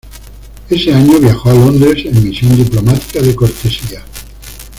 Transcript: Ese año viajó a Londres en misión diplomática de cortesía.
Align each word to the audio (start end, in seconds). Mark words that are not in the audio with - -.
Ese 0.67 0.91
año 0.95 1.19
viajó 1.19 1.51
a 1.51 1.53
Londres 1.53 2.03
en 2.07 2.23
misión 2.23 2.55
diplomática 2.57 3.21
de 3.21 3.35
cortesía. 3.35 4.03